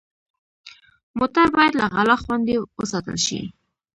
موټر 1.17 1.47
باید 1.55 1.73
له 1.81 1.85
غلا 1.93 2.15
خوندي 2.23 2.55
وساتل 2.79 3.17
شي. 3.25 3.41